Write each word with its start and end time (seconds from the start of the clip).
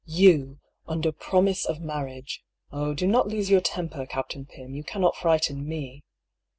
"You— 0.07 0.57
^under 0.87 1.15
promise 1.15 1.63
of 1.63 1.77
marriage^oh, 1.77 2.95
do 2.95 3.05
not 3.05 3.27
lose 3.27 3.51
your 3.51 3.61
temper, 3.61 4.07
Captain 4.07 4.47
Pym; 4.47 4.73
you 4.73 4.83
cannot 4.83 5.15
frighten 5.15 5.63
me! 5.69 6.03